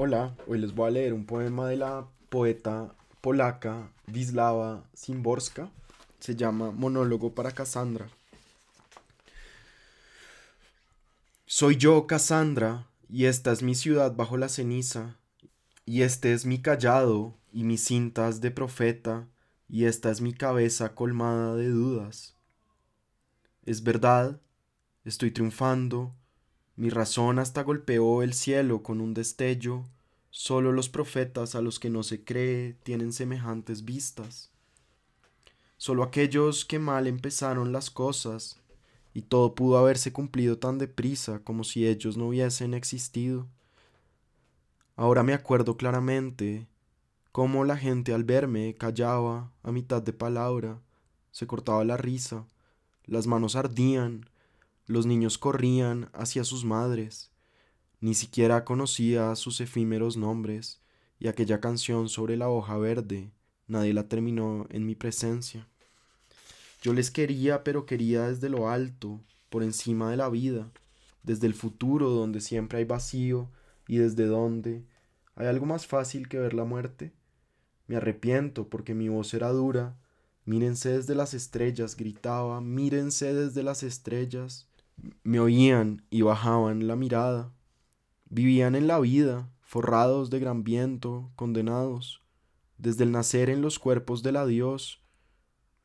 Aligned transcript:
Hola, 0.00 0.32
hoy 0.46 0.60
les 0.60 0.72
voy 0.72 0.86
a 0.86 0.90
leer 0.92 1.12
un 1.12 1.26
poema 1.26 1.66
de 1.66 1.76
la 1.76 2.06
poeta 2.28 2.94
polaca 3.20 3.90
Wisława 4.06 4.84
Szymborska. 4.94 5.72
Se 6.20 6.36
llama 6.36 6.70
Monólogo 6.70 7.34
para 7.34 7.50
Cassandra. 7.50 8.08
Soy 11.46 11.78
yo, 11.78 12.06
Cassandra, 12.06 12.86
y 13.08 13.24
esta 13.24 13.50
es 13.50 13.64
mi 13.64 13.74
ciudad 13.74 14.14
bajo 14.14 14.36
la 14.36 14.48
ceniza, 14.48 15.16
y 15.84 16.02
este 16.02 16.32
es 16.32 16.46
mi 16.46 16.62
callado 16.62 17.34
y 17.52 17.64
mis 17.64 17.82
cintas 17.82 18.40
de 18.40 18.52
profeta, 18.52 19.26
y 19.68 19.86
esta 19.86 20.12
es 20.12 20.20
mi 20.20 20.32
cabeza 20.32 20.94
colmada 20.94 21.56
de 21.56 21.70
dudas. 21.70 22.36
Es 23.66 23.82
verdad, 23.82 24.40
estoy 25.04 25.32
triunfando, 25.32 26.14
mi 26.78 26.90
razón 26.90 27.40
hasta 27.40 27.64
golpeó 27.64 28.22
el 28.22 28.32
cielo 28.32 28.84
con 28.84 29.00
un 29.00 29.12
destello, 29.12 29.84
solo 30.30 30.70
los 30.70 30.88
profetas 30.88 31.56
a 31.56 31.60
los 31.60 31.80
que 31.80 31.90
no 31.90 32.04
se 32.04 32.22
cree 32.22 32.74
tienen 32.84 33.12
semejantes 33.12 33.84
vistas. 33.84 34.52
Solo 35.76 36.04
aquellos 36.04 36.64
que 36.64 36.78
mal 36.78 37.08
empezaron 37.08 37.72
las 37.72 37.90
cosas, 37.90 38.60
y 39.12 39.22
todo 39.22 39.56
pudo 39.56 39.76
haberse 39.76 40.12
cumplido 40.12 40.58
tan 40.58 40.78
deprisa 40.78 41.40
como 41.40 41.64
si 41.64 41.84
ellos 41.84 42.16
no 42.16 42.28
hubiesen 42.28 42.74
existido. 42.74 43.48
Ahora 44.94 45.24
me 45.24 45.34
acuerdo 45.34 45.76
claramente 45.76 46.68
cómo 47.32 47.64
la 47.64 47.76
gente 47.76 48.14
al 48.14 48.22
verme 48.22 48.76
callaba 48.76 49.50
a 49.64 49.72
mitad 49.72 50.00
de 50.00 50.12
palabra, 50.12 50.80
se 51.32 51.48
cortaba 51.48 51.84
la 51.84 51.96
risa, 51.96 52.46
las 53.04 53.26
manos 53.26 53.56
ardían, 53.56 54.30
los 54.88 55.04
niños 55.04 55.36
corrían 55.36 56.08
hacia 56.14 56.44
sus 56.44 56.64
madres. 56.64 57.30
Ni 58.00 58.14
siquiera 58.14 58.64
conocía 58.64 59.36
sus 59.36 59.60
efímeros 59.60 60.16
nombres, 60.16 60.80
y 61.20 61.28
aquella 61.28 61.60
canción 61.60 62.08
sobre 62.08 62.38
la 62.38 62.48
hoja 62.48 62.78
verde, 62.78 63.30
nadie 63.66 63.92
la 63.92 64.08
terminó 64.08 64.66
en 64.70 64.86
mi 64.86 64.94
presencia. 64.94 65.68
Yo 66.80 66.94
les 66.94 67.10
quería, 67.10 67.64
pero 67.64 67.84
quería 67.84 68.28
desde 68.28 68.48
lo 68.48 68.70
alto, 68.70 69.20
por 69.50 69.62
encima 69.62 70.10
de 70.10 70.16
la 70.16 70.30
vida, 70.30 70.70
desde 71.22 71.46
el 71.46 71.54
futuro 71.54 72.08
donde 72.08 72.40
siempre 72.40 72.78
hay 72.78 72.84
vacío 72.84 73.50
y 73.88 73.98
desde 73.98 74.24
donde 74.24 74.86
hay 75.34 75.48
algo 75.48 75.66
más 75.66 75.86
fácil 75.86 76.28
que 76.28 76.38
ver 76.38 76.54
la 76.54 76.64
muerte. 76.64 77.12
Me 77.88 77.96
arrepiento 77.96 78.68
porque 78.68 78.94
mi 78.94 79.10
voz 79.10 79.34
era 79.34 79.50
dura. 79.50 79.98
Mírense 80.46 80.96
desde 80.96 81.14
las 81.14 81.34
estrellas, 81.34 81.94
gritaba, 81.94 82.62
mírense 82.62 83.34
desde 83.34 83.62
las 83.62 83.82
estrellas 83.82 84.67
me 85.22 85.40
oían 85.40 86.02
y 86.10 86.22
bajaban 86.22 86.86
la 86.86 86.96
mirada. 86.96 87.52
Vivían 88.28 88.74
en 88.74 88.86
la 88.86 88.98
vida, 89.00 89.50
forrados 89.60 90.30
de 90.30 90.38
gran 90.38 90.64
viento, 90.64 91.30
condenados, 91.36 92.22
desde 92.76 93.04
el 93.04 93.12
nacer 93.12 93.50
en 93.50 93.62
los 93.62 93.78
cuerpos 93.78 94.22
del 94.22 94.36
adiós, 94.36 95.02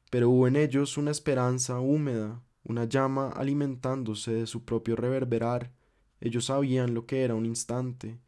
pero 0.10 0.30
hubo 0.30 0.48
en 0.48 0.56
ellos 0.56 0.98
una 0.98 1.12
esperanza 1.12 1.80
húmeda, 1.80 2.44
una 2.64 2.86
llama 2.86 3.30
alimentándose 3.30 4.32
de 4.32 4.48
su 4.48 4.64
propio 4.64 4.96
reverberar. 4.96 5.74
Ellos 6.22 6.46
sabían 6.46 6.94
lo 6.94 7.06
que 7.06 7.24
era 7.24 7.36
un 7.36 7.46
instante. 7.46 8.20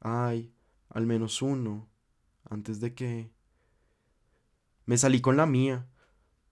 Ay, 0.00 0.54
al 0.88 1.06
menos 1.06 1.42
uno, 1.42 1.88
antes 2.48 2.80
de 2.80 2.94
que... 2.94 3.30
Me 4.84 4.98
salí 4.98 5.20
con 5.20 5.36
la 5.36 5.46
mía, 5.46 5.86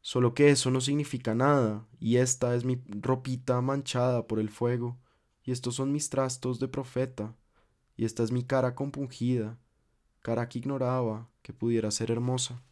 Solo 0.03 0.35
que 0.35 0.51
eso 0.51 0.71
no 0.71 0.81
significa 0.81 1.35
nada, 1.35 1.87
y 1.99 2.17
esta 2.17 2.55
es 2.55 2.65
mi 2.65 2.83
ropita 2.89 3.61
manchada 3.61 4.27
por 4.27 4.41
el 4.41 4.49
fuego, 4.49 4.99
y 5.43 5.53
estos 5.53 5.75
son 5.75 5.93
mis 5.93 6.09
trastos 6.09 6.59
de 6.59 6.69
profeta, 6.69 7.37
y 7.97 8.07
esta 8.07 8.23
es 8.23 8.33
mi 8.33 8.43
cara 8.43 8.75
compungida, 8.75 9.59
cara 10.23 10.49
que 10.49 10.59
ignoraba 10.59 11.29
que 11.43 11.53
pudiera 11.53 11.91
ser 11.91 12.11
hermosa. 12.11 12.63